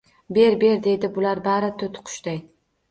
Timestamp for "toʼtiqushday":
1.85-2.43